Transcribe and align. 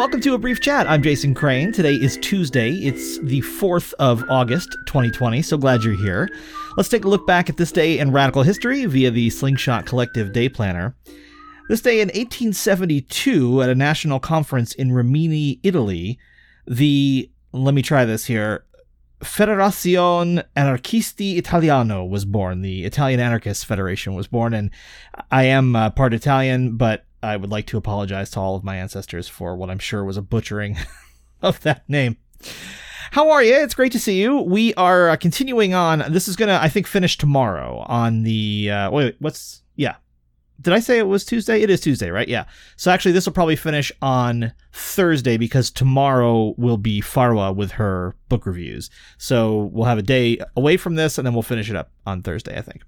Welcome 0.00 0.22
to 0.22 0.32
a 0.32 0.38
brief 0.38 0.62
chat. 0.62 0.88
I'm 0.88 1.02
Jason 1.02 1.34
Crane. 1.34 1.72
Today 1.72 1.94
is 1.94 2.16
Tuesday. 2.22 2.72
It's 2.72 3.18
the 3.18 3.42
4th 3.42 3.92
of 3.98 4.24
August, 4.30 4.74
2020. 4.86 5.42
So 5.42 5.58
glad 5.58 5.82
you're 5.82 5.92
here. 5.92 6.26
Let's 6.78 6.88
take 6.88 7.04
a 7.04 7.08
look 7.08 7.26
back 7.26 7.50
at 7.50 7.58
this 7.58 7.70
day 7.70 7.98
in 7.98 8.10
radical 8.10 8.42
history 8.42 8.86
via 8.86 9.10
the 9.10 9.28
Slingshot 9.28 9.84
Collective 9.84 10.32
Day 10.32 10.48
Planner. 10.48 10.96
This 11.68 11.82
day 11.82 12.00
in 12.00 12.08
1872, 12.08 13.60
at 13.60 13.68
a 13.68 13.74
national 13.74 14.20
conference 14.20 14.72
in 14.72 14.90
Rimini, 14.90 15.60
Italy, 15.62 16.18
the, 16.66 17.30
let 17.52 17.74
me 17.74 17.82
try 17.82 18.06
this 18.06 18.24
here, 18.24 18.64
Federazione 19.20 20.44
Anarchisti 20.56 21.36
Italiano 21.36 22.06
was 22.06 22.24
born. 22.24 22.62
The 22.62 22.86
Italian 22.86 23.20
Anarchist 23.20 23.66
Federation 23.66 24.14
was 24.14 24.28
born, 24.28 24.54
and 24.54 24.70
I 25.30 25.42
am 25.42 25.76
uh, 25.76 25.90
part 25.90 26.14
Italian, 26.14 26.78
but 26.78 27.04
I 27.22 27.36
would 27.36 27.50
like 27.50 27.66
to 27.66 27.78
apologize 27.78 28.30
to 28.30 28.40
all 28.40 28.56
of 28.56 28.64
my 28.64 28.76
ancestors 28.76 29.28
for 29.28 29.56
what 29.56 29.70
I'm 29.70 29.78
sure 29.78 30.04
was 30.04 30.16
a 30.16 30.22
butchering 30.22 30.78
of 31.42 31.60
that 31.62 31.88
name. 31.88 32.16
How 33.12 33.30
are 33.30 33.42
you? 33.42 33.54
It's 33.54 33.74
great 33.74 33.92
to 33.92 33.98
see 33.98 34.20
you. 34.20 34.40
We 34.40 34.72
are 34.74 35.10
uh, 35.10 35.16
continuing 35.16 35.74
on. 35.74 36.04
This 36.10 36.28
is 36.28 36.36
gonna, 36.36 36.58
I 36.62 36.68
think, 36.68 36.86
finish 36.86 37.18
tomorrow 37.18 37.84
on 37.88 38.22
the. 38.22 38.70
Uh, 38.70 38.90
wait, 38.90 39.16
what's 39.18 39.62
yeah? 39.74 39.96
Did 40.60 40.74
I 40.74 40.80
say 40.80 40.98
it 40.98 41.08
was 41.08 41.24
Tuesday? 41.24 41.62
It 41.62 41.70
is 41.70 41.80
Tuesday, 41.80 42.10
right? 42.10 42.28
Yeah. 42.28 42.44
So 42.76 42.90
actually, 42.90 43.12
this 43.12 43.26
will 43.26 43.32
probably 43.32 43.56
finish 43.56 43.90
on 44.00 44.52
Thursday 44.72 45.38
because 45.38 45.70
tomorrow 45.70 46.54
will 46.56 46.76
be 46.76 47.00
Farwa 47.00 47.54
with 47.54 47.72
her 47.72 48.14
book 48.28 48.46
reviews. 48.46 48.90
So 49.18 49.70
we'll 49.72 49.86
have 49.86 49.98
a 49.98 50.02
day 50.02 50.38
away 50.56 50.76
from 50.76 50.94
this, 50.94 51.18
and 51.18 51.26
then 51.26 51.34
we'll 51.34 51.42
finish 51.42 51.68
it 51.68 51.76
up 51.76 51.90
on 52.06 52.22
Thursday, 52.22 52.56
I 52.56 52.62
think. 52.62 52.82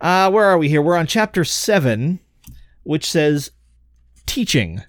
Uh, 0.00 0.30
where 0.30 0.44
are 0.44 0.58
we 0.58 0.68
here? 0.68 0.80
We're 0.80 0.96
on 0.96 1.06
chapter 1.06 1.44
seven 1.44 2.20
which 2.82 3.04
says 3.08 3.50
teaching, 4.26 4.82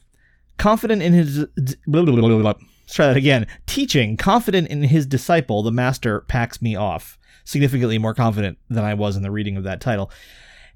confident 0.57 1.01
in 1.01 1.13
his. 1.13 1.45
Blah, 1.87 2.03
blah, 2.03 2.15
blah, 2.15 2.53
Let's 2.91 2.97
try 2.97 3.07
that 3.07 3.17
again. 3.17 3.47
Teaching, 3.67 4.17
confident 4.17 4.67
in 4.67 4.83
his 4.83 5.05
disciple, 5.05 5.63
the 5.63 5.71
master 5.71 6.21
packs 6.27 6.61
me 6.61 6.75
off. 6.75 7.17
Significantly 7.45 7.97
more 7.97 8.13
confident 8.13 8.57
than 8.69 8.83
I 8.83 8.93
was 8.93 9.15
in 9.15 9.23
the 9.23 9.31
reading 9.31 9.55
of 9.55 9.63
that 9.63 9.79
title. 9.79 10.11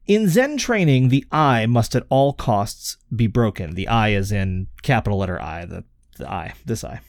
In 0.08 0.30
Zen 0.30 0.58
training, 0.58 1.10
the 1.10 1.26
I 1.32 1.66
must 1.66 1.96
at 1.96 2.06
all 2.10 2.32
costs 2.32 2.96
be 3.14 3.28
broken. 3.28 3.74
The 3.74 3.90
I 3.90 4.10
is 4.10 4.32
in 4.32 4.68
capital 4.82 5.18
letter 5.18 5.42
I, 5.42 5.66
the, 5.66 5.84
the 6.18 6.32
I, 6.32 6.54
this 6.66 6.84
I. 6.84 7.02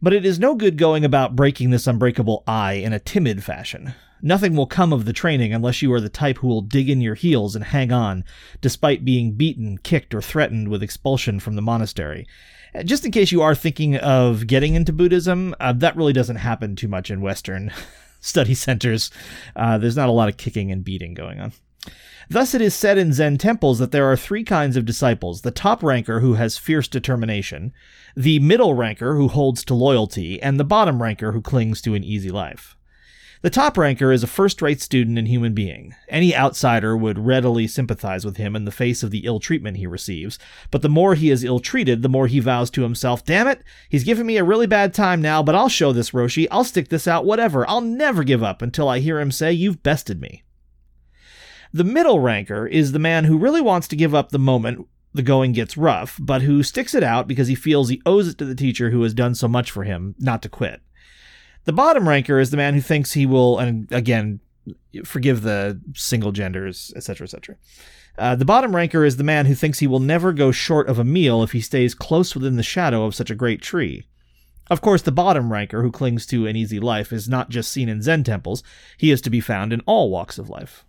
But 0.00 0.12
it 0.12 0.24
is 0.24 0.38
no 0.38 0.54
good 0.54 0.78
going 0.78 1.04
about 1.04 1.36
breaking 1.36 1.70
this 1.70 1.86
unbreakable 1.86 2.44
I 2.46 2.74
in 2.74 2.92
a 2.92 3.00
timid 3.00 3.44
fashion. 3.44 3.94
Nothing 4.20 4.56
will 4.56 4.66
come 4.66 4.92
of 4.92 5.04
the 5.04 5.12
training 5.12 5.52
unless 5.52 5.82
you 5.82 5.92
are 5.92 6.00
the 6.00 6.08
type 6.08 6.38
who 6.38 6.48
will 6.48 6.60
dig 6.60 6.90
in 6.90 7.00
your 7.00 7.14
heels 7.14 7.54
and 7.54 7.64
hang 7.64 7.92
on, 7.92 8.24
despite 8.60 9.04
being 9.04 9.32
beaten, 9.32 9.78
kicked, 9.78 10.14
or 10.14 10.22
threatened 10.22 10.68
with 10.68 10.82
expulsion 10.82 11.40
from 11.40 11.54
the 11.54 11.62
monastery. 11.62 12.26
Uh, 12.74 12.82
just 12.82 13.04
in 13.04 13.12
case 13.12 13.32
you 13.32 13.42
are 13.42 13.54
thinking 13.54 13.96
of 13.96 14.46
getting 14.46 14.74
into 14.74 14.92
Buddhism, 14.92 15.54
uh, 15.60 15.72
that 15.72 15.96
really 15.96 16.12
doesn't 16.12 16.36
happen 16.36 16.76
too 16.76 16.88
much 16.88 17.10
in 17.10 17.20
Western 17.20 17.72
study 18.20 18.54
centers. 18.54 19.10
Uh, 19.54 19.78
there's 19.78 19.96
not 19.96 20.08
a 20.08 20.12
lot 20.12 20.28
of 20.28 20.36
kicking 20.36 20.72
and 20.72 20.84
beating 20.84 21.14
going 21.14 21.40
on. 21.40 21.52
Thus, 22.30 22.54
it 22.54 22.60
is 22.60 22.74
said 22.74 22.98
in 22.98 23.14
Zen 23.14 23.38
temples 23.38 23.78
that 23.78 23.90
there 23.90 24.10
are 24.10 24.16
three 24.16 24.44
kinds 24.44 24.76
of 24.76 24.84
disciples 24.84 25.40
the 25.40 25.50
top 25.50 25.82
ranker 25.82 26.20
who 26.20 26.34
has 26.34 26.58
fierce 26.58 26.88
determination, 26.88 27.72
the 28.14 28.38
middle 28.38 28.74
ranker 28.74 29.14
who 29.14 29.28
holds 29.28 29.64
to 29.64 29.74
loyalty, 29.74 30.42
and 30.42 30.60
the 30.60 30.64
bottom 30.64 31.00
ranker 31.00 31.32
who 31.32 31.40
clings 31.40 31.80
to 31.82 31.94
an 31.94 32.04
easy 32.04 32.30
life. 32.30 32.76
The 33.40 33.50
top 33.50 33.78
ranker 33.78 34.10
is 34.10 34.24
a 34.24 34.26
first 34.26 34.60
rate 34.60 34.80
student 34.80 35.16
and 35.16 35.28
human 35.28 35.54
being. 35.54 35.94
Any 36.08 36.34
outsider 36.34 36.96
would 36.96 37.20
readily 37.20 37.68
sympathize 37.68 38.24
with 38.24 38.36
him 38.36 38.56
in 38.56 38.64
the 38.64 38.72
face 38.72 39.04
of 39.04 39.12
the 39.12 39.26
ill 39.26 39.38
treatment 39.38 39.76
he 39.76 39.86
receives, 39.86 40.40
but 40.72 40.82
the 40.82 40.88
more 40.88 41.14
he 41.14 41.30
is 41.30 41.44
ill 41.44 41.60
treated, 41.60 42.02
the 42.02 42.08
more 42.08 42.26
he 42.26 42.40
vows 42.40 42.68
to 42.70 42.82
himself, 42.82 43.24
Damn 43.24 43.46
it, 43.46 43.62
he's 43.88 44.02
giving 44.02 44.26
me 44.26 44.38
a 44.38 44.44
really 44.44 44.66
bad 44.66 44.92
time 44.92 45.22
now, 45.22 45.40
but 45.40 45.54
I'll 45.54 45.68
show 45.68 45.92
this 45.92 46.10
Roshi, 46.10 46.48
I'll 46.50 46.64
stick 46.64 46.88
this 46.88 47.06
out, 47.06 47.24
whatever, 47.24 47.68
I'll 47.70 47.80
never 47.80 48.24
give 48.24 48.42
up 48.42 48.60
until 48.60 48.88
I 48.88 48.98
hear 48.98 49.20
him 49.20 49.30
say, 49.30 49.52
You've 49.52 49.84
bested 49.84 50.20
me. 50.20 50.42
The 51.72 51.84
middle 51.84 52.18
ranker 52.18 52.66
is 52.66 52.90
the 52.90 52.98
man 52.98 53.24
who 53.24 53.38
really 53.38 53.60
wants 53.60 53.86
to 53.88 53.96
give 53.96 54.16
up 54.16 54.30
the 54.30 54.38
moment 54.40 54.88
the 55.14 55.22
going 55.22 55.52
gets 55.52 55.76
rough, 55.76 56.18
but 56.20 56.42
who 56.42 56.64
sticks 56.64 56.92
it 56.94 57.04
out 57.04 57.28
because 57.28 57.46
he 57.46 57.54
feels 57.54 57.88
he 57.88 58.02
owes 58.04 58.26
it 58.26 58.38
to 58.38 58.44
the 58.44 58.54
teacher 58.56 58.90
who 58.90 59.02
has 59.02 59.14
done 59.14 59.36
so 59.36 59.46
much 59.46 59.70
for 59.70 59.84
him 59.84 60.16
not 60.18 60.42
to 60.42 60.48
quit. 60.48 60.82
The 61.68 61.74
bottom 61.74 62.08
ranker 62.08 62.40
is 62.40 62.50
the 62.50 62.56
man 62.56 62.72
who 62.72 62.80
thinks 62.80 63.12
he 63.12 63.26
will, 63.26 63.58
and 63.58 63.92
again, 63.92 64.40
forgive 65.04 65.42
the 65.42 65.78
single 65.94 66.32
genders, 66.32 66.94
etc., 66.96 67.26
etc. 67.26 67.56
Uh, 68.16 68.34
the 68.36 68.46
bottom 68.46 68.74
ranker 68.74 69.04
is 69.04 69.18
the 69.18 69.22
man 69.22 69.44
who 69.44 69.54
thinks 69.54 69.78
he 69.78 69.86
will 69.86 70.00
never 70.00 70.32
go 70.32 70.50
short 70.50 70.88
of 70.88 70.98
a 70.98 71.04
meal 71.04 71.42
if 71.42 71.52
he 71.52 71.60
stays 71.60 71.94
close 71.94 72.34
within 72.34 72.56
the 72.56 72.62
shadow 72.62 73.04
of 73.04 73.14
such 73.14 73.30
a 73.30 73.34
great 73.34 73.60
tree. 73.60 74.06
Of 74.70 74.80
course, 74.80 75.02
the 75.02 75.12
bottom 75.12 75.52
ranker 75.52 75.82
who 75.82 75.92
clings 75.92 76.24
to 76.28 76.46
an 76.46 76.56
easy 76.56 76.80
life 76.80 77.12
is 77.12 77.28
not 77.28 77.50
just 77.50 77.70
seen 77.70 77.90
in 77.90 78.00
Zen 78.00 78.24
temples, 78.24 78.62
he 78.96 79.10
is 79.10 79.20
to 79.20 79.28
be 79.28 79.38
found 79.38 79.70
in 79.70 79.82
all 79.82 80.08
walks 80.08 80.38
of 80.38 80.48
life. 80.48 80.86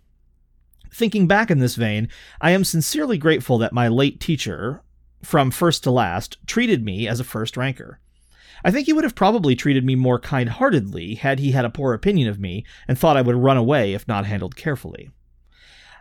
Thinking 0.90 1.26
back 1.26 1.50
in 1.50 1.58
this 1.58 1.76
vein, 1.76 2.08
I 2.40 2.52
am 2.52 2.64
sincerely 2.64 3.18
grateful 3.18 3.58
that 3.58 3.74
my 3.74 3.88
late 3.88 4.18
teacher, 4.18 4.82
from 5.22 5.50
first 5.50 5.84
to 5.84 5.90
last, 5.90 6.38
treated 6.46 6.82
me 6.82 7.06
as 7.06 7.20
a 7.20 7.24
first 7.24 7.58
ranker. 7.58 8.00
I 8.64 8.70
think 8.70 8.86
he 8.86 8.92
would 8.92 9.04
have 9.04 9.14
probably 9.14 9.56
treated 9.56 9.84
me 9.84 9.94
more 9.94 10.18
kind 10.18 10.48
heartedly 10.48 11.14
had 11.14 11.38
he 11.38 11.52
had 11.52 11.64
a 11.64 11.70
poor 11.70 11.94
opinion 11.94 12.28
of 12.28 12.40
me 12.40 12.64
and 12.86 12.98
thought 12.98 13.16
I 13.16 13.22
would 13.22 13.36
run 13.36 13.56
away 13.56 13.94
if 13.94 14.06
not 14.06 14.26
handled 14.26 14.56
carefully. 14.56 15.10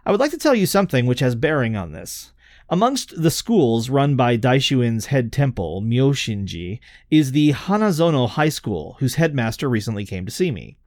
I 0.05 0.11
would 0.11 0.19
like 0.19 0.31
to 0.31 0.37
tell 0.37 0.55
you 0.55 0.65
something 0.65 1.05
which 1.05 1.19
has 1.19 1.35
bearing 1.35 1.75
on 1.75 1.91
this. 1.91 2.31
Amongst 2.71 3.21
the 3.21 3.31
schools 3.31 3.89
run 3.89 4.15
by 4.15 4.37
Daishuin's 4.37 5.07
head 5.07 5.31
temple, 5.31 5.81
Myoshinji, 5.81 6.79
is 7.09 7.31
the 7.31 7.53
Hanazono 7.53 8.29
High 8.29 8.49
School, 8.49 8.97
whose 8.99 9.15
headmaster 9.15 9.67
recently 9.67 10.05
came 10.05 10.25
to 10.25 10.31
see 10.31 10.51
me. 10.51 10.77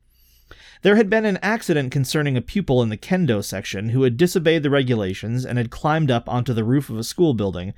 There 0.82 0.96
had 0.96 1.10
been 1.10 1.24
an 1.24 1.38
accident 1.42 1.90
concerning 1.90 2.36
a 2.36 2.42
pupil 2.42 2.82
in 2.82 2.88
the 2.88 2.96
kendo 2.96 3.42
section 3.42 3.90
who 3.90 4.02
had 4.02 4.16
disobeyed 4.16 4.62
the 4.62 4.70
regulations 4.70 5.44
and 5.44 5.58
had 5.58 5.70
climbed 5.70 6.10
up 6.10 6.28
onto 6.28 6.52
the 6.52 6.64
roof 6.64 6.88
of 6.88 6.98
a 6.98 7.04
school 7.04 7.34
building, 7.34 7.72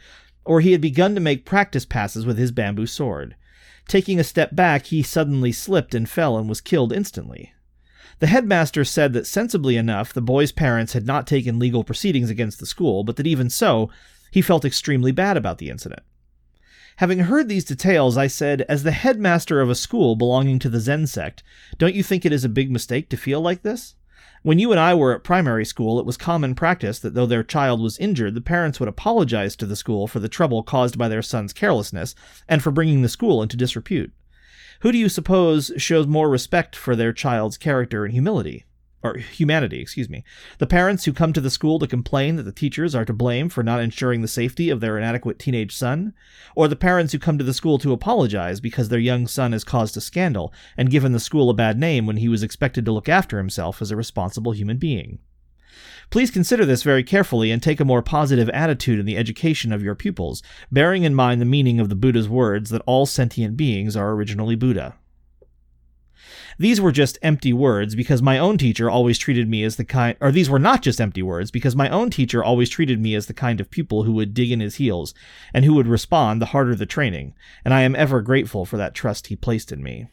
or 0.45 0.61
he 0.61 0.73
had 0.73 0.81
begun 0.81 1.15
to 1.15 1.21
make 1.21 1.47
practice 1.47 1.85
passes 1.87 2.27
with 2.27 2.37
his 2.37 2.53
bamboo 2.53 2.87
sword. 2.87 3.37
Taking 3.87 4.19
a 4.19 4.25
step 4.25 4.55
back, 4.55 4.87
he 4.87 5.03
suddenly 5.03 5.53
slipped 5.53 5.95
and 5.95 6.09
fell 6.09 6.39
and 6.39 6.49
was 6.49 6.61
killed 6.61 6.93
instantly. 6.93 7.53
The 8.21 8.29
headmaster 8.29 8.85
said 8.85 9.13
that 9.13 9.27
sensibly 9.27 9.77
enough, 9.77 10.13
the 10.13 10.23
boy's 10.23 10.53
parents 10.53 10.93
had 10.93 11.07
not 11.07 11.27
taken 11.27 11.59
legal 11.59 11.85
proceedings 11.85 12.31
against 12.31 12.61
the 12.61 12.67
school, 12.67 13.05
but 13.05 13.17
that 13.17 13.27
even 13.27 13.51
so, 13.51 13.91
he 14.31 14.41
felt 14.41 14.65
extremely 14.65 15.13
bad 15.13 15.37
about 15.37 15.59
the 15.59 15.71
incident. 15.71 16.03
Having 16.97 17.21
heard 17.21 17.49
these 17.49 17.65
details, 17.65 18.17
I 18.17 18.29
said, 18.29 18.63
As 18.63 18.85
the 18.85 18.93
headmaster 18.93 19.61
of 19.61 19.69
a 19.69 19.75
school 19.75 20.15
belonging 20.15 20.61
to 20.61 20.69
the 20.69 20.81
Zen 20.81 21.07
sect, 21.07 21.43
don't 21.77 21.95
you 21.95 22.05
think 22.05 22.25
it 22.25 22.33
is 22.33 22.45
a 22.45 22.49
big 22.49 22.71
mistake 22.71 23.09
to 23.09 23.17
feel 23.17 23.41
like 23.41 23.63
this? 23.63 23.97
When 24.45 24.59
you 24.59 24.73
and 24.73 24.79
I 24.79 24.93
were 24.93 25.15
at 25.15 25.25
primary 25.25 25.65
school, 25.65 25.99
it 25.99 26.05
was 26.05 26.19
common 26.19 26.55
practice 26.55 26.99
that 26.99 27.15
though 27.15 27.25
their 27.25 27.43
child 27.43 27.81
was 27.81 27.97
injured, 27.97 28.35
the 28.35 28.43
parents 28.43 28.79
would 28.79 28.91
apologize 28.91 29.57
to 29.57 29.65
the 29.65 29.75
school 29.75 30.07
for 30.07 30.21
the 30.21 30.29
trouble 30.29 30.63
caused 30.63 30.99
by 30.99 31.09
their 31.09 31.23
son's 31.23 31.55
carelessness 31.55 32.15
and 32.47 32.63
for 32.63 32.71
bringing 32.71 33.01
the 33.01 33.09
school 33.09 33.43
into 33.43 33.57
disrepute. 33.57 34.13
Who 34.81 34.93
do 34.93 34.99
you 34.99 35.09
suppose 35.09 35.73
shows 35.79 36.07
more 36.07 36.29
respect 36.29 36.77
for 36.77 36.95
their 36.95 37.15
child's 37.15 37.57
character 37.57 38.05
and 38.05 38.13
humility? 38.13 38.67
Or 39.05 39.19
humanity, 39.19 39.81
excuse 39.81 40.09
me. 40.09 40.25
The 40.59 40.67
parents 40.67 41.05
who 41.05 41.13
come 41.13 41.35
to 41.35 41.41
the 41.41 41.51
school 41.51 41.79
to 41.79 41.87
complain 41.87 42.37
that 42.37 42.45
the 42.45 42.53
teachers 42.53 42.95
are 42.95 43.05
to 43.05 43.13
blame 43.13 43.51
for 43.51 43.63
not 43.63 43.81
ensuring 43.81 44.23
the 44.23 44.29
safety 44.29 44.71
of 44.71 44.81
their 44.81 44.97
inadequate 44.97 45.39
teenage 45.39 45.77
son, 45.77 46.15
or 46.57 46.67
the 46.67 46.75
parents 46.75 47.13
who 47.13 47.19
come 47.19 47.37
to 47.37 47.45
the 47.45 47.53
school 47.53 47.79
to 47.79 47.93
apologize 47.93 48.61
because 48.61 48.89
their 48.89 48.99
young 48.99 49.27
son 49.27 49.53
has 49.53 49.63
caused 49.63 49.95
a 49.99 50.01
scandal 50.01 50.55
and 50.79 50.91
given 50.91 51.13
the 51.13 51.21
school 51.21 51.51
a 51.51 51.55
bad 51.55 51.79
name 51.79 52.07
when 52.07 52.17
he 52.17 52.29
was 52.29 52.43
expected 52.43 52.87
to 52.87 52.93
look 52.93 53.09
after 53.09 53.37
himself 53.37 53.83
as 53.83 53.91
a 53.91 53.97
responsible 53.97 54.53
human 54.53 54.79
being. 54.79 55.19
Please 56.09 56.31
consider 56.31 56.65
this 56.65 56.83
very 56.83 57.03
carefully 57.03 57.51
and 57.51 57.63
take 57.63 57.81
a 57.81 57.85
more 57.85 58.03
positive 58.03 58.49
attitude 58.51 58.99
in 58.99 59.07
the 59.07 59.19
education 59.19 59.71
of 59.71 59.83
your 59.83 59.95
pupils, 59.95 60.43
bearing 60.73 61.03
in 61.03 61.15
mind 61.15 61.41
the 61.41 61.47
meaning 61.47 61.79
of 61.79 61.91
the 61.91 61.95
Buddha's 61.95 62.29
words 62.29 62.71
that 62.71 62.83
all 62.87 63.05
sentient 63.05 63.57
beings 63.57 63.97
are 63.97 64.13
originally 64.13 64.55
Buddha. 64.55 64.95
These 66.59 66.81
were 66.81 66.93
just 66.93 67.19
empty 67.23 67.53
words 67.53 67.95
because 67.95 68.23
my 68.23 68.39
own 68.39 68.59
teacher 68.59 68.89
always 68.89 69.19
treated 69.19 69.49
me 69.49 69.65
as 69.65 69.77
the 69.77 69.85
kind, 69.85 70.17
or 70.21 70.31
these 70.31 70.51
were 70.51 70.59
not 70.59 70.83
just 70.83 71.01
empty 71.01 71.23
words 71.23 71.51
because 71.51 71.75
my 71.75 71.89
own 71.89 72.11
teacher 72.11 72.45
always 72.45 72.71
treated 72.71 73.01
me 73.01 73.15
as 73.15 73.27
the 73.27 73.35
kind 73.35 73.61
of 73.61 73.71
pupil 73.71 74.05
who 74.05 74.13
would 74.13 74.35
dig 74.35 74.51
in 74.51 74.61
his 74.61 74.77
heels 74.77 75.15
and 75.53 75.65
who 75.65 75.75
would 75.75 75.87
respond 75.87 76.41
the 76.41 76.47
harder 76.47 76.75
the 76.75 76.87
training, 76.87 77.35
and 77.65 77.75
I 77.75 77.83
am 77.83 77.97
ever 77.97 78.21
grateful 78.23 78.65
for 78.65 78.77
that 78.77 78.95
trust 78.95 79.29
he 79.29 79.37
placed 79.37 79.73
in 79.73 79.83
me. 79.83 80.09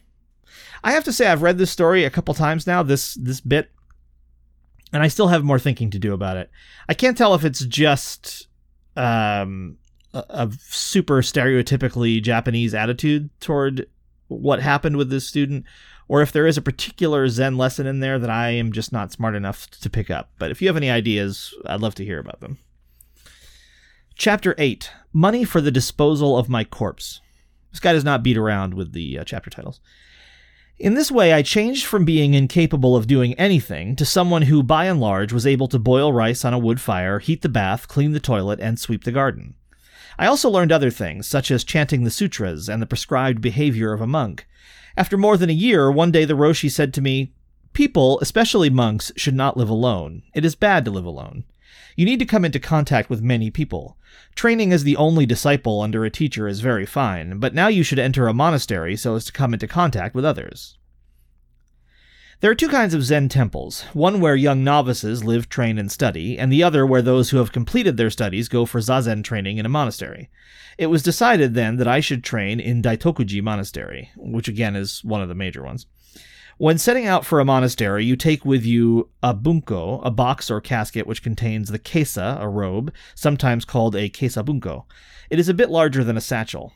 I 0.84 0.92
have 0.92 1.04
to 1.04 1.12
say 1.12 1.26
I've 1.26 1.42
read 1.42 1.58
this 1.58 1.70
story 1.70 2.04
a 2.04 2.10
couple 2.10 2.34
times 2.34 2.66
now, 2.66 2.82
this 2.82 3.14
this 3.14 3.40
bit, 3.40 3.70
and 4.92 5.02
I 5.02 5.08
still 5.08 5.28
have 5.28 5.44
more 5.44 5.58
thinking 5.58 5.90
to 5.90 5.98
do 5.98 6.12
about 6.12 6.36
it. 6.36 6.50
I 6.88 6.94
can't 6.94 7.16
tell 7.16 7.34
if 7.34 7.44
it's 7.44 7.64
just 7.64 8.48
um, 8.96 9.78
a, 10.12 10.24
a 10.28 10.52
super 10.60 11.22
stereotypically 11.22 12.22
Japanese 12.22 12.74
attitude 12.74 13.30
toward 13.40 13.86
what 14.28 14.60
happened 14.60 14.96
with 14.96 15.10
this 15.10 15.26
student 15.26 15.64
or 16.12 16.20
if 16.20 16.30
there 16.30 16.46
is 16.46 16.58
a 16.58 16.62
particular 16.62 17.26
Zen 17.26 17.56
lesson 17.56 17.86
in 17.86 18.00
there 18.00 18.18
that 18.18 18.28
I 18.28 18.50
am 18.50 18.70
just 18.70 18.92
not 18.92 19.12
smart 19.12 19.34
enough 19.34 19.70
to 19.70 19.88
pick 19.88 20.10
up. 20.10 20.30
But 20.38 20.50
if 20.50 20.60
you 20.60 20.68
have 20.68 20.76
any 20.76 20.90
ideas, 20.90 21.54
I'd 21.64 21.80
love 21.80 21.94
to 21.94 22.04
hear 22.04 22.18
about 22.18 22.40
them. 22.40 22.58
Chapter 24.14 24.54
8 24.58 24.90
Money 25.14 25.42
for 25.42 25.62
the 25.62 25.70
disposal 25.70 26.36
of 26.36 26.50
my 26.50 26.64
corpse. 26.64 27.22
This 27.70 27.80
guy 27.80 27.94
does 27.94 28.04
not 28.04 28.22
beat 28.22 28.36
around 28.36 28.74
with 28.74 28.92
the 28.92 29.20
uh, 29.20 29.24
chapter 29.24 29.48
titles. 29.48 29.80
In 30.78 30.92
this 30.92 31.10
way, 31.10 31.32
I 31.32 31.40
changed 31.40 31.86
from 31.86 32.04
being 32.04 32.34
incapable 32.34 32.94
of 32.94 33.06
doing 33.06 33.32
anything 33.38 33.96
to 33.96 34.04
someone 34.04 34.42
who, 34.42 34.62
by 34.62 34.84
and 34.84 35.00
large, 35.00 35.32
was 35.32 35.46
able 35.46 35.68
to 35.68 35.78
boil 35.78 36.12
rice 36.12 36.44
on 36.44 36.52
a 36.52 36.58
wood 36.58 36.78
fire, 36.78 37.20
heat 37.20 37.40
the 37.40 37.48
bath, 37.48 37.88
clean 37.88 38.12
the 38.12 38.20
toilet, 38.20 38.60
and 38.60 38.78
sweep 38.78 39.04
the 39.04 39.12
garden. 39.12 39.54
I 40.18 40.26
also 40.26 40.50
learned 40.50 40.72
other 40.72 40.90
things, 40.90 41.26
such 41.26 41.50
as 41.50 41.64
chanting 41.64 42.04
the 42.04 42.10
sutras 42.10 42.68
and 42.68 42.82
the 42.82 42.86
prescribed 42.86 43.40
behavior 43.40 43.94
of 43.94 44.02
a 44.02 44.06
monk. 44.06 44.46
After 44.96 45.16
more 45.16 45.36
than 45.36 45.50
a 45.50 45.54
year, 45.54 45.90
one 45.90 46.10
day 46.10 46.24
the 46.24 46.34
Roshi 46.34 46.70
said 46.70 46.92
to 46.94 47.00
me, 47.00 47.32
People, 47.72 48.20
especially 48.20 48.68
monks, 48.68 49.10
should 49.16 49.34
not 49.34 49.56
live 49.56 49.70
alone. 49.70 50.22
It 50.34 50.44
is 50.44 50.54
bad 50.54 50.84
to 50.84 50.90
live 50.90 51.06
alone. 51.06 51.44
You 51.96 52.04
need 52.04 52.18
to 52.18 52.26
come 52.26 52.44
into 52.44 52.60
contact 52.60 53.08
with 53.08 53.22
many 53.22 53.50
people. 53.50 53.96
Training 54.34 54.72
as 54.72 54.84
the 54.84 54.96
only 54.96 55.24
disciple 55.24 55.80
under 55.80 56.04
a 56.04 56.10
teacher 56.10 56.46
is 56.46 56.60
very 56.60 56.86
fine, 56.86 57.38
but 57.38 57.54
now 57.54 57.68
you 57.68 57.82
should 57.82 57.98
enter 57.98 58.28
a 58.28 58.34
monastery 58.34 58.96
so 58.96 59.14
as 59.14 59.24
to 59.26 59.32
come 59.32 59.54
into 59.54 59.66
contact 59.66 60.14
with 60.14 60.24
others. 60.24 60.76
There 62.42 62.50
are 62.50 62.56
two 62.56 62.68
kinds 62.68 62.92
of 62.92 63.04
Zen 63.04 63.28
temples 63.28 63.82
one 63.92 64.20
where 64.20 64.34
young 64.34 64.64
novices 64.64 65.22
live, 65.22 65.48
train, 65.48 65.78
and 65.78 65.92
study, 65.92 66.36
and 66.36 66.50
the 66.50 66.64
other 66.64 66.84
where 66.84 67.00
those 67.00 67.30
who 67.30 67.36
have 67.36 67.52
completed 67.52 67.96
their 67.96 68.10
studies 68.10 68.48
go 68.48 68.66
for 68.66 68.80
zazen 68.80 69.22
training 69.22 69.58
in 69.58 69.64
a 69.64 69.68
monastery. 69.68 70.28
It 70.76 70.88
was 70.88 71.04
decided 71.04 71.54
then 71.54 71.76
that 71.76 71.86
I 71.86 72.00
should 72.00 72.24
train 72.24 72.58
in 72.58 72.82
Daitokuji 72.82 73.40
Monastery, 73.44 74.10
which 74.16 74.48
again 74.48 74.74
is 74.74 75.04
one 75.04 75.22
of 75.22 75.28
the 75.28 75.36
major 75.36 75.62
ones. 75.62 75.86
When 76.58 76.78
setting 76.78 77.06
out 77.06 77.24
for 77.24 77.38
a 77.38 77.44
monastery, 77.44 78.04
you 78.04 78.16
take 78.16 78.44
with 78.44 78.64
you 78.64 79.08
a 79.22 79.34
bunko, 79.34 80.00
a 80.00 80.10
box 80.10 80.50
or 80.50 80.60
casket 80.60 81.06
which 81.06 81.22
contains 81.22 81.68
the 81.68 81.78
kesa, 81.78 82.40
a 82.40 82.48
robe, 82.48 82.92
sometimes 83.14 83.64
called 83.64 83.94
a 83.94 84.10
kesa 84.10 84.44
bunko. 84.44 84.84
It 85.30 85.38
is 85.38 85.48
a 85.48 85.54
bit 85.54 85.70
larger 85.70 86.02
than 86.02 86.16
a 86.16 86.20
satchel. 86.20 86.72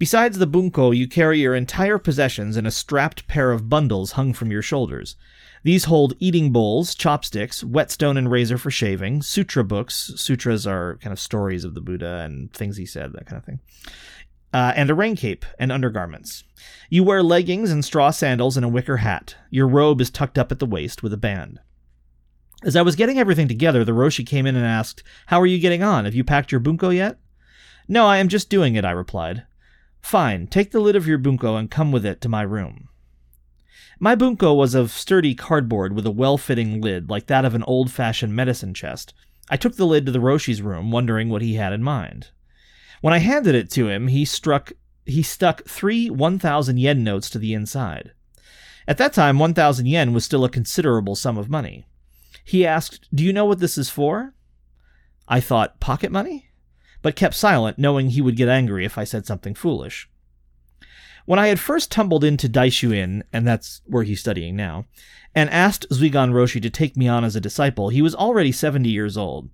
Besides 0.00 0.38
the 0.38 0.48
bunko, 0.48 0.90
you 0.90 1.06
carry 1.06 1.38
your 1.38 1.54
entire 1.54 1.98
possessions 1.98 2.56
in 2.56 2.66
a 2.66 2.72
strapped 2.72 3.28
pair 3.28 3.52
of 3.52 3.68
bundles 3.68 4.12
hung 4.12 4.32
from 4.32 4.50
your 4.50 4.62
shoulders. 4.62 5.14
These 5.62 5.84
hold 5.84 6.14
eating 6.18 6.50
bowls, 6.50 6.96
chopsticks, 6.96 7.62
whetstone 7.62 8.16
and 8.16 8.28
razor 8.28 8.58
for 8.58 8.72
shaving, 8.72 9.22
sutra 9.22 9.62
books. 9.62 10.12
Sutras 10.16 10.66
are 10.66 10.96
kind 10.96 11.12
of 11.12 11.20
stories 11.20 11.62
of 11.62 11.74
the 11.74 11.80
Buddha 11.80 12.22
and 12.24 12.52
things 12.52 12.76
he 12.76 12.86
said, 12.86 13.12
that 13.12 13.26
kind 13.26 13.38
of 13.38 13.44
thing 13.44 13.60
uh, 14.52 14.72
and 14.76 14.90
a 14.90 14.94
rain 14.94 15.16
cape 15.16 15.44
and 15.58 15.70
undergarments. 15.70 16.44
You 16.88 17.04
wear 17.04 17.22
leggings 17.22 17.70
and 17.70 17.84
straw 17.84 18.10
sandals 18.10 18.56
and 18.56 18.66
a 18.66 18.70
wicker 18.70 18.98
hat. 18.98 19.36
Your 19.50 19.68
robe 19.68 20.00
is 20.00 20.10
tucked 20.10 20.38
up 20.38 20.50
at 20.50 20.58
the 20.58 20.66
waist 20.66 21.02
with 21.02 21.12
a 21.12 21.18
band. 21.18 21.60
As 22.62 22.76
I 22.76 22.82
was 22.82 22.96
getting 22.96 23.18
everything 23.18 23.48
together, 23.48 23.84
the 23.84 23.92
Roshi 23.92 24.26
came 24.26 24.46
in 24.46 24.56
and 24.56 24.66
asked, 24.66 25.02
How 25.26 25.40
are 25.40 25.46
you 25.46 25.58
getting 25.58 25.82
on? 25.82 26.04
Have 26.04 26.14
you 26.14 26.24
packed 26.24 26.52
your 26.52 26.60
bunko 26.60 26.90
yet? 26.90 27.18
No, 27.88 28.06
I 28.06 28.18
am 28.18 28.28
just 28.28 28.50
doing 28.50 28.74
it, 28.74 28.84
I 28.84 28.90
replied. 28.90 29.44
Fine, 30.00 30.48
take 30.48 30.70
the 30.70 30.80
lid 30.80 30.96
of 30.96 31.06
your 31.06 31.18
bunko 31.18 31.56
and 31.56 31.70
come 31.70 31.92
with 31.92 32.04
it 32.04 32.20
to 32.20 32.28
my 32.28 32.42
room. 32.42 32.88
My 33.98 34.14
bunko 34.14 34.54
was 34.54 34.74
of 34.74 34.90
sturdy 34.90 35.34
cardboard 35.34 35.94
with 35.94 36.06
a 36.06 36.10
well 36.10 36.38
fitting 36.38 36.80
lid, 36.80 37.10
like 37.10 37.26
that 37.26 37.44
of 37.44 37.54
an 37.54 37.62
old 37.64 37.90
fashioned 37.90 38.34
medicine 38.34 38.72
chest. 38.74 39.12
I 39.50 39.56
took 39.56 39.76
the 39.76 39.86
lid 39.86 40.06
to 40.06 40.12
the 40.12 40.20
Roshi's 40.20 40.62
room, 40.62 40.90
wondering 40.90 41.28
what 41.28 41.42
he 41.42 41.54
had 41.54 41.72
in 41.72 41.82
mind. 41.82 42.28
When 43.00 43.12
I 43.12 43.18
handed 43.18 43.54
it 43.54 43.70
to 43.72 43.88
him, 43.88 44.08
he 44.08 44.24
struck 44.24 44.72
he 45.06 45.22
stuck 45.22 45.64
three 45.64 46.08
1,000 46.08 46.78
yen 46.78 47.02
notes 47.02 47.28
to 47.30 47.38
the 47.38 47.54
inside. 47.54 48.12
At 48.86 48.98
that 48.98 49.12
time, 49.12 49.38
1,000 49.38 49.86
yen 49.86 50.12
was 50.12 50.24
still 50.24 50.44
a 50.44 50.50
considerable 50.50 51.16
sum 51.16 51.36
of 51.36 51.50
money. 51.50 51.86
He 52.44 52.66
asked, 52.66 53.08
Do 53.14 53.24
you 53.24 53.32
know 53.32 53.44
what 53.44 53.58
this 53.58 53.76
is 53.76 53.90
for? 53.90 54.34
I 55.28 55.40
thought, 55.40 55.80
Pocket 55.80 56.10
money? 56.12 56.49
But 57.02 57.16
kept 57.16 57.34
silent, 57.34 57.78
knowing 57.78 58.10
he 58.10 58.20
would 58.20 58.36
get 58.36 58.48
angry 58.48 58.84
if 58.84 58.98
I 58.98 59.04
said 59.04 59.26
something 59.26 59.54
foolish. 59.54 60.08
When 61.26 61.38
I 61.38 61.48
had 61.48 61.60
first 61.60 61.92
tumbled 61.92 62.24
into 62.24 62.48
Daishuin, 62.48 63.22
and 63.32 63.46
that's 63.46 63.82
where 63.86 64.02
he's 64.02 64.20
studying 64.20 64.56
now, 64.56 64.86
and 65.34 65.48
asked 65.50 65.88
Zuigan 65.90 66.32
Roshi 66.32 66.60
to 66.60 66.70
take 66.70 66.96
me 66.96 67.06
on 67.08 67.24
as 67.24 67.36
a 67.36 67.40
disciple, 67.40 67.90
he 67.90 68.02
was 68.02 68.14
already 68.14 68.52
70 68.52 68.88
years 68.88 69.16
old. 69.16 69.48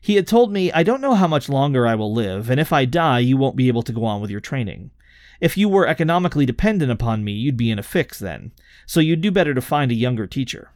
He 0.00 0.16
had 0.16 0.26
told 0.26 0.52
me, 0.52 0.72
I 0.72 0.82
don't 0.82 1.00
know 1.00 1.14
how 1.14 1.28
much 1.28 1.48
longer 1.48 1.86
I 1.86 1.94
will 1.94 2.12
live, 2.12 2.50
and 2.50 2.58
if 2.58 2.72
I 2.72 2.84
die, 2.84 3.20
you 3.20 3.36
won't 3.36 3.56
be 3.56 3.68
able 3.68 3.82
to 3.82 3.92
go 3.92 4.04
on 4.04 4.20
with 4.20 4.30
your 4.30 4.40
training. 4.40 4.90
If 5.40 5.56
you 5.56 5.68
were 5.68 5.86
economically 5.86 6.46
dependent 6.46 6.90
upon 6.90 7.22
me, 7.22 7.32
you'd 7.32 7.56
be 7.56 7.70
in 7.70 7.78
a 7.78 7.82
fix 7.82 8.18
then, 8.18 8.52
so 8.86 9.00
you'd 9.00 9.20
do 9.20 9.30
better 9.30 9.54
to 9.54 9.60
find 9.60 9.90
a 9.90 9.94
younger 9.94 10.26
teacher. 10.26 10.72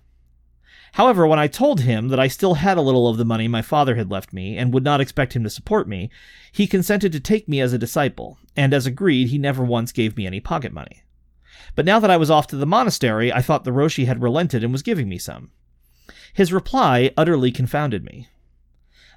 However, 0.95 1.27
when 1.27 1.41
I 1.41 1.49
told 1.49 1.81
him 1.81 2.07
that 2.11 2.21
I 2.21 2.29
still 2.29 2.55
had 2.55 2.79
a 2.79 2.81
little 2.81 3.09
of 3.09 3.17
the 3.17 3.25
money 3.25 3.49
my 3.49 3.63
father 3.63 3.97
had 3.97 4.13
left 4.13 4.33
me 4.33 4.57
and 4.57 4.73
would 4.73 4.85
not 4.85 5.01
expect 5.01 5.35
him 5.35 5.43
to 5.43 5.51
support 5.51 5.89
me, 5.89 6.09
he 6.53 6.69
consented 6.69 7.11
to 7.11 7.19
take 7.19 7.49
me 7.49 7.61
as 7.61 7.73
a 7.73 7.79
disciple, 7.79 8.39
and 8.55 8.73
as 8.73 8.87
agreed, 8.87 9.27
he 9.27 9.37
never 9.37 9.65
once 9.65 9.91
gave 9.91 10.17
me 10.17 10.25
any 10.25 10.39
pocket 10.39 10.73
money. 10.73 11.03
But 11.75 11.85
now 11.85 11.99
that 11.99 12.13
I 12.13 12.17
was 12.17 12.31
off 12.31 12.47
to 12.49 12.57
the 12.57 12.65
monastery, 12.65 13.33
I 13.33 13.43
thought 13.43 13.65
the 13.65 13.73
Roshi 13.73 14.07
had 14.07 14.23
relented 14.23 14.63
and 14.63 14.71
was 14.71 14.85
giving 14.85 15.09
me 15.09 15.19
some. 15.19 15.51
His 16.33 16.53
reply 16.53 17.11
utterly 17.17 17.51
confounded 17.51 18.05
me. 18.05 18.29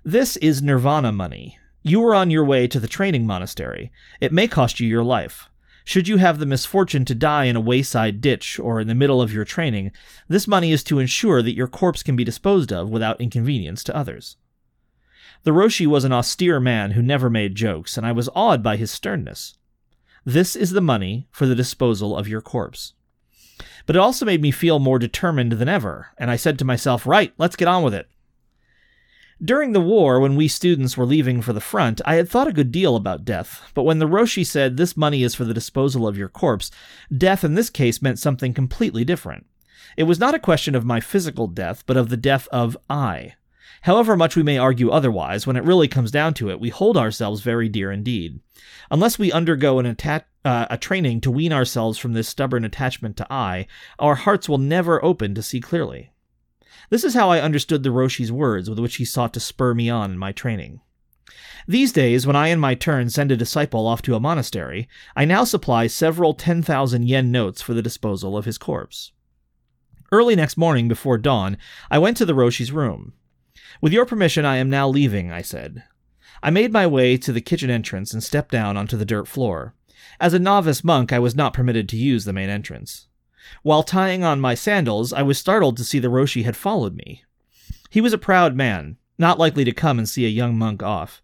This 0.03 0.35
is 0.38 0.63
nirvana 0.63 1.12
money. 1.12 1.59
You 1.83 2.03
are 2.06 2.15
on 2.15 2.31
your 2.31 2.44
way 2.44 2.68
to 2.68 2.79
the 2.79 2.88
training 2.88 3.27
monastery. 3.27 3.91
It 4.19 4.33
may 4.33 4.47
cost 4.47 4.79
you 4.79 4.88
your 4.88 5.03
life. 5.03 5.47
Should 5.88 6.10
you 6.10 6.18
have 6.18 6.39
the 6.39 6.45
misfortune 6.45 7.06
to 7.06 7.16
die 7.16 7.45
in 7.45 7.56
a 7.56 7.62
wayside 7.62 8.19
ditch 8.19 8.60
or 8.60 8.81
in 8.81 8.89
the 8.89 8.94
middle 8.94 9.22
of 9.22 9.31
your 9.31 9.45
training, 9.45 9.94
this 10.28 10.45
money 10.45 10.74
is 10.74 10.84
to 10.84 11.00
ensure 11.00 11.42
that 11.42 11.56
your 11.56 11.69
corpse 11.69 12.04
can 12.04 12.18
be 12.18 12.25
disposed 12.25 12.74
of 12.74 12.89
without 12.89 13.22
inconvenience 13.22 13.86
to 13.86 13.95
others. 13.95 14.36
The 15.44 15.51
Roshi 15.51 15.88
was 15.88 16.04
an 16.04 16.12
austere 16.12 16.60
man 16.60 16.92
who 16.92 17.01
never 17.01 17.30
made 17.30 17.56
jokes, 17.56 17.95
and 17.95 18.06
I 18.06 18.12
was 18.12 18.28
awed 18.36 18.62
by 18.62 18.75
his 18.75 18.92
sternness. 18.92 19.57
This 20.25 20.57
is 20.57 20.72
the 20.72 20.81
money 20.81 21.30
for 21.31 21.45
the 21.45 21.56
disposal 21.56 22.18
of 22.18 22.28
your 22.28 22.42
corpse. 22.42 22.92
But 23.86 23.95
it 23.95 24.00
also 24.00 24.25
made 24.25 24.42
me 24.42 24.51
feel 24.51 24.80
more 24.80 25.00
determined 25.00 25.54
than 25.54 25.69
ever, 25.69 26.07
and 26.18 26.30
I 26.30 26.36
said 26.36 26.60
to 26.60 26.66
myself, 26.66 27.07
Right, 27.07 27.34
let's 27.38 27.56
get 27.56 27.69
on 27.69 27.81
with 27.84 27.94
it. 27.94 28.10
During 29.44 29.74
the 29.74 29.81
war, 29.81 30.19
when 30.19 30.36
we 30.36 30.48
students 30.48 30.98
were 30.98 31.06
leaving 31.06 31.44
for 31.44 31.54
the 31.54 31.62
front, 31.62 32.01
I 32.06 32.16
had 32.16 32.28
thought 32.28 32.48
a 32.48 32.54
good 32.54 32.72
deal 32.72 32.95
about 32.95 33.24
death, 33.24 33.62
but 33.75 33.84
when 33.84 34.00
the 34.00 34.08
Roshi 34.08 34.44
said 34.44 34.77
this 34.77 34.98
money 34.98 35.22
is 35.22 35.36
for 35.36 35.44
the 35.44 35.53
disposal 35.53 36.08
of 36.08 36.17
your 36.17 36.27
corpse, 36.27 36.72
death 37.15 37.44
in 37.44 37.53
this 37.53 37.70
case 37.70 38.01
meant 38.01 38.17
something 38.17 38.51
completely 38.51 39.06
different. 39.06 39.46
It 39.96 40.03
was 40.03 40.20
not 40.20 40.34
a 40.34 40.39
question 40.39 40.74
of 40.74 40.86
my 40.86 41.00
physical 41.00 41.46
death, 41.46 41.84
but 41.86 41.98
of 41.98 42.10
the 42.10 42.17
death 42.17 42.48
of 42.51 42.75
I. 42.89 43.36
However 43.82 44.17
much 44.17 44.36
we 44.36 44.41
may 44.41 44.58
argue 44.58 44.89
otherwise, 44.89 45.46
when 45.46 45.56
it 45.56 45.63
really 45.63 45.88
comes 45.88 46.10
down 46.10 46.34
to 46.36 46.50
it, 46.50 46.60
we 46.60 46.70
hold 46.70 46.98
ourselves 46.98 47.41
very 47.41 47.70
dear 47.70 47.91
indeed. 47.91 48.39
Unless 48.89 49.20
we 49.20 49.32
undergo 49.32 49.77
an 49.77 49.86
atta- 49.86 50.25
uh, 50.46 50.65
a 50.72 50.79
training 50.79 51.22
to 51.22 51.32
wean 51.32 51.53
ourselves 51.53 52.00
from 52.00 52.13
this 52.13 52.27
stubborn 52.27 52.65
attachment 52.65 53.15
to 53.17 53.27
I, 53.32 53.67
our 54.00 54.15
hearts 54.15 54.50
will 54.50 54.58
never 54.58 55.03
open 55.06 55.36
to 55.36 55.44
see 55.44 55.62
clearly. 55.62 56.10
This 56.89 57.03
is 57.03 57.13
how 57.13 57.29
I 57.29 57.41
understood 57.41 57.83
the 57.83 57.91
Roshi's 57.91 58.31
words 58.31 58.69
with 58.69 58.79
which 58.79 58.95
he 58.95 59.05
sought 59.05 59.33
to 59.33 59.39
spur 59.39 59.74
me 59.74 59.89
on 59.89 60.12
in 60.12 60.17
my 60.17 60.31
training. 60.31 60.81
These 61.67 61.91
days, 61.91 62.25
when 62.25 62.36
I 62.36 62.47
in 62.47 62.59
my 62.59 62.75
turn 62.75 63.09
send 63.09 63.31
a 63.31 63.38
disciple 63.38 63.88
off 63.88 64.01
to 64.03 64.15
a 64.15 64.19
monastery, 64.19 64.88
I 65.15 65.25
now 65.25 65.43
supply 65.43 65.88
several 65.88 66.33
10,000 66.33 67.03
yen 67.03 67.31
notes 67.31 67.62
for 67.62 67.74
the 67.74 67.81
disposal 67.81 68.38
of 68.38 68.45
his 68.45 68.57
corpse. 68.57 69.12
Early 70.12 70.36
next 70.36 70.55
morning, 70.55 70.88
before 70.88 71.17
dawn, 71.17 71.57
I 71.91 72.00
went 72.00 72.15
to 72.17 72.25
the 72.25 72.36
Roshi's 72.36 72.71
room. 72.71 73.13
With 73.81 73.91
your 73.91 74.05
permission, 74.05 74.45
I 74.45 74.57
am 74.57 74.69
now 74.69 74.88
leaving, 74.88 75.31
I 75.31 75.41
said. 75.41 75.83
I 76.41 76.50
made 76.50 76.71
my 76.71 76.88
way 76.88 77.17
to 77.17 77.33
the 77.33 77.41
kitchen 77.41 77.69
entrance 77.69 78.13
and 78.13 78.24
stepped 78.24 78.51
down 78.51 78.77
onto 78.77 78.95
the 78.95 79.05
dirt 79.05 79.27
floor. 79.27 79.74
As 80.19 80.33
a 80.33 80.39
novice 80.39 80.83
monk, 80.83 81.12
I 81.12 81.19
was 81.19 81.36
not 81.36 81.53
permitted 81.53 81.89
to 81.89 81.97
use 81.97 82.24
the 82.24 82.33
main 82.33 82.50
entrance. 82.50 83.06
While 83.63 83.84
tying 83.84 84.24
on 84.24 84.39
my 84.39 84.56
sandals, 84.56 85.13
I 85.13 85.22
was 85.22 85.38
startled 85.38 85.77
to 85.77 85.84
see 85.84 86.00
the 86.00 86.10
Roshi 86.10 86.44
had 86.44 86.58
followed 86.58 86.96
me. 86.96 87.24
He 87.89 88.01
was 88.01 88.13
a 88.13 88.18
proud 88.18 88.56
man, 88.56 88.98
not 89.18 89.39
likely 89.39 89.63
to 89.63 89.72
come 89.72 89.98
and 89.98 90.08
see 90.08 90.25
a 90.25 90.30
young 90.30 90.58
monk 90.58 90.84
off. 90.84 91.22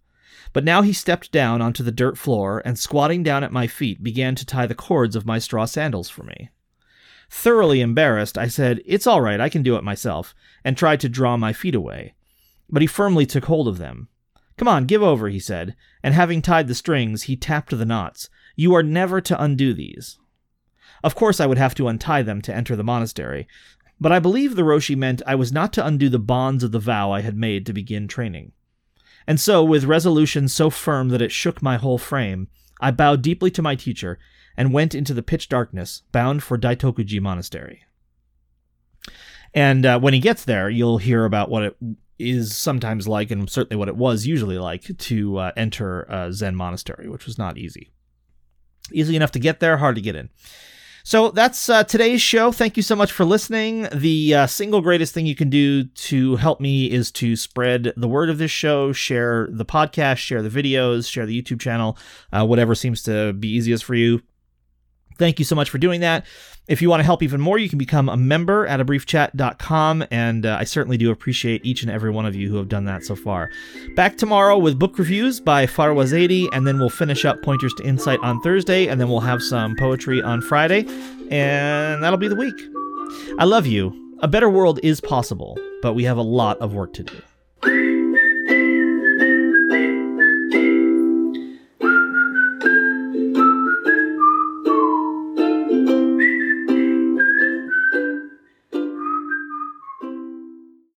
But 0.53 0.63
now 0.63 0.82
he 0.82 0.94
stepped 0.94 1.32
down 1.32 1.62
onto 1.62 1.84
the 1.84 1.92
dirt 1.92 2.18
floor 2.18 2.62
and, 2.63 2.77
squatting 2.77 3.24
down 3.24 3.44
at 3.44 3.51
my 3.51 3.68
feet, 3.68 4.03
began 4.03 4.36
to 4.36 4.46
tie 4.46 4.68
the 4.68 4.75
cords 4.75 5.15
of 5.15 5.25
my 5.25 5.39
straw 5.39 5.65
sandals 5.65 6.10
for 6.10 6.24
me. 6.24 6.51
Thoroughly 7.30 7.82
embarrassed, 7.82 8.38
I 8.38 8.48
said, 8.48 8.82
It's 8.86 9.08
all 9.08 9.22
right, 9.22 9.42
I 9.42 9.50
can 9.50 9.63
do 9.63 9.75
it 9.75 9.84
myself, 9.84 10.36
and 10.63 10.77
tried 10.77 11.00
to 11.01 11.10
draw 11.10 11.36
my 11.36 11.51
feet 11.51 11.74
away. 11.74 12.13
But 12.70 12.84
he 12.84 12.88
firmly 12.88 13.25
took 13.25 13.46
hold 13.46 13.68
of 13.68 13.80
them. 13.80 14.08
Come 14.58 14.68
on, 14.68 14.86
give 14.86 15.01
over, 15.01 15.30
he 15.30 15.39
said, 15.39 15.75
and 16.03 16.13
having 16.13 16.42
tied 16.42 16.68
the 16.68 16.75
strings, 16.75 17.24
he 17.24 17.36
tapped 17.36 17.75
the 17.75 17.86
knots. 17.86 18.30
You 18.56 18.75
are 18.75 18.84
never 18.84 19.20
to 19.22 19.42
undo 19.42 19.74
these. 19.74 20.20
Of 21.03 21.15
course, 21.15 21.39
I 21.39 21.45
would 21.45 21.57
have 21.57 21.75
to 21.75 21.88
untie 21.88 22.22
them 22.22 22.41
to 22.43 22.55
enter 22.55 22.75
the 22.75 22.83
monastery, 22.83 23.48
but 24.00 24.12
I 24.12 24.19
believe 24.19 24.55
the 24.55 24.63
Roshi 24.63 24.95
meant 24.95 25.22
I 25.27 25.36
was 25.36 25.51
not 25.51 25.74
to 25.74 25.86
undo 25.86 26.10
the 26.10 26.19
bonds 26.19 26.63
of 26.63 26.72
the 26.72 26.79
vow 26.79 27.12
I 27.12 27.22
had 27.22 27.38
made 27.38 27.65
to 27.65 27.74
begin 27.74 28.07
training. 28.07 28.51
And 29.27 29.39
so, 29.39 29.63
with 29.63 29.86
resolution 29.86 30.48
so 30.48 30.69
firm 30.69 31.10
that 31.10 31.22
it 31.22 31.31
shook 31.31 31.62
my 31.62 31.77
whole 31.77 31.98
frame, 31.98 32.48
I 32.81 32.91
bowed 32.91 33.22
deeply 33.22 33.51
to 33.51 33.62
my 33.62 33.75
teacher 33.75 34.19
and 34.57 34.74
went 34.74 34.93
into 34.93 35.13
the 35.13 35.24
pitch 35.24 35.50
darkness, 35.50 36.03
bound 36.12 36.43
for 36.43 36.57
Daitokuji 36.57 37.22
Monastery. 37.22 37.83
And 39.53 39.86
uh, 39.86 40.00
when 40.00 40.13
he 40.13 40.19
gets 40.19 40.45
there, 40.45 40.69
you'll 40.69 40.98
hear 40.98 41.25
about 41.25 41.50
what 41.50 41.63
it 41.63 41.77
is 42.19 42.55
sometimes 42.55 43.07
like, 43.07 43.31
and 43.31 43.50
certainly 43.50 43.77
what 43.77 43.88
it 43.88 43.95
was 43.95 44.25
usually 44.25 44.57
like, 44.57 44.98
to 44.98 45.38
uh, 45.38 45.51
enter 45.55 46.03
a 46.03 46.33
Zen 46.33 46.55
monastery, 46.55 47.07
which 47.07 47.25
was 47.25 47.38
not 47.38 47.57
easy. 47.57 47.91
Easy 48.91 49.15
enough 49.15 49.31
to 49.31 49.39
get 49.39 49.60
there, 49.60 49.77
hard 49.77 49.95
to 49.95 50.01
get 50.01 50.15
in. 50.15 50.29
So 51.05 51.31
that's 51.31 51.67
uh, 51.67 51.83
today's 51.83 52.22
show. 52.22 52.53
Thank 52.53 52.77
you 52.77 52.83
so 52.83 52.95
much 52.95 53.12
for 53.12 53.25
listening. 53.25 53.89
The 53.93 54.36
uh, 54.36 54.48
single 54.48 54.79
greatest 54.79 55.13
thing 55.13 55.25
you 55.25 55.36
can 55.36 55.50
do 55.50 55.83
to 55.83 56.38
help 56.38 56.62
me 56.62 56.89
is 56.89 57.12
to 57.12 57.36
spread 57.36 57.91
the 57.98 58.07
word 58.07 58.29
of 58.29 58.38
this 58.38 58.51
show, 58.51 58.93
share 58.93 59.50
the 59.51 59.65
podcast, 59.65 60.17
share 60.17 60.41
the 60.41 60.50
videos, 60.50 61.12
share 61.12 61.25
the 61.25 61.41
YouTube 61.41 61.60
channel, 61.60 61.98
uh, 62.31 62.45
whatever 62.45 62.74
seems 62.74 63.03
to 63.03 63.33
be 63.33 63.50
easiest 63.50 63.83
for 63.83 63.95
you. 63.95 64.22
Thank 65.17 65.39
you 65.39 65.46
so 65.46 65.55
much 65.55 65.70
for 65.70 65.77
doing 65.77 66.01
that. 66.01 66.25
If 66.67 66.82
you 66.82 66.89
want 66.89 67.01
to 67.01 67.03
help 67.03 67.22
even 67.22 67.41
more, 67.41 67.58
you 67.58 67.67
can 67.67 67.77
become 67.77 68.08
a 68.08 68.15
member 68.15 68.65
at 68.67 68.79
abriefchat.com, 68.79 70.05
and 70.10 70.46
uh, 70.46 70.55
I 70.60 70.63
certainly 70.63 70.98
do 70.98 71.12
appreciate 71.12 71.65
each 71.65 71.82
and 71.82 71.91
every 71.91 72.10
one 72.10 72.25
of 72.25 72.36
you 72.36 72.50
who 72.50 72.55
have 72.55 72.70
done 72.70 72.86
that 72.86 73.03
so 73.03 73.15
far. 73.15 73.50
Back 73.96 74.17
tomorrow 74.17 74.58
with 74.58 74.79
book 74.79 74.98
reviews 74.98 75.41
by 75.41 75.65
Farwa 75.65 76.05
Zaidi, 76.05 76.48
and 76.53 76.65
then 76.65 76.79
we'll 76.79 76.89
finish 76.89 77.25
up 77.25 77.41
Pointers 77.43 77.74
to 77.75 77.84
Insight 77.84 78.20
on 78.22 78.39
Thursday, 78.41 78.88
and 78.88 79.01
then 79.01 79.10
we'll 79.10 79.20
have 79.20 79.43
some 79.43 79.75
poetry 79.75 80.22
on 80.22 80.41
Friday, 80.41 80.86
and 81.29 82.01
that'll 82.01 82.17
be 82.17 82.29
the 82.29 82.36
week. 82.36 82.55
I 83.38 83.43
love 83.43 83.67
you. 83.67 84.00
A 84.22 84.27
better 84.27 84.50
world 84.50 84.79
is 84.84 85.01
possible, 85.01 85.58
but 85.82 85.96
we 85.96 86.05
have 86.05 86.17
a 86.17 86.22
lot 86.22 86.58
of 86.60 86.74
work 86.74 86.93
to 86.93 87.03
do. 87.03 87.22